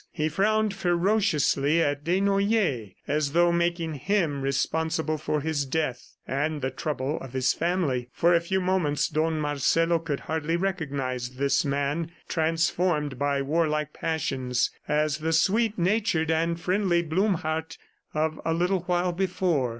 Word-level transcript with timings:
He 0.11 0.29
frowned 0.29 0.73
ferociously 0.73 1.79
at 1.79 2.03
Desnoyers 2.03 2.95
as 3.07 3.33
though 3.33 3.51
making 3.51 3.93
him 3.93 4.41
responsible 4.41 5.19
for 5.19 5.41
his 5.41 5.63
death 5.63 6.15
and 6.27 6.63
the 6.63 6.71
trouble 6.71 7.19
of 7.21 7.33
his 7.33 7.53
family. 7.53 8.09
For 8.11 8.33
a 8.33 8.39
few 8.41 8.59
moments 8.61 9.07
Don 9.07 9.39
Marcelo 9.39 9.99
could 9.99 10.21
hardly 10.21 10.57
recognize 10.57 11.35
this 11.35 11.63
man, 11.63 12.11
transformed 12.27 13.19
by 13.19 13.43
warlike 13.43 13.93
passions, 13.93 14.71
as 14.87 15.19
the 15.19 15.33
sweet 15.33 15.77
natured 15.77 16.31
and 16.31 16.59
friendly 16.59 17.03
Blumhardt 17.03 17.77
of 18.15 18.41
a 18.43 18.55
little 18.55 18.79
while 18.85 19.11
before. 19.11 19.69